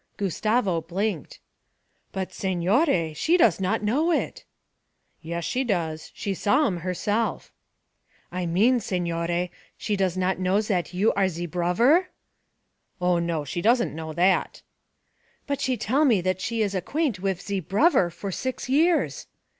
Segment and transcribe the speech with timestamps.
[0.17, 1.37] Gustavo blinked.
[2.11, 4.45] 'But, signore, she does not know it.'
[5.21, 7.51] 'Yes, she does she saw 'em herself.'
[8.31, 12.07] 'I mean, signore, she does not know zat you are ze brover?'
[12.99, 14.63] 'Oh, no, she doesn't know that.'
[15.45, 19.27] 'But she tell me zat she is acquaint wif ze brover for six years.'